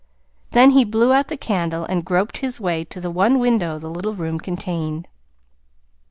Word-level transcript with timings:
Then 0.49 0.71
he 0.71 0.83
blew 0.83 1.13
out 1.13 1.27
the 1.27 1.37
candle 1.37 1.85
and 1.85 2.03
groped 2.03 2.37
his 2.39 2.59
way 2.59 2.83
to 2.85 2.99
the 2.99 3.11
one 3.11 3.37
window 3.37 3.77
the 3.77 3.87
little 3.87 4.15
room 4.15 4.39
contained. 4.39 5.07